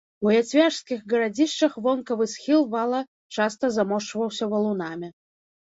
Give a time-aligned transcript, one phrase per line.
[0.27, 3.03] У яцвяжскіх гарадзішчах вонкавы схіл вала
[3.39, 5.07] часта замошчваўся валунамі.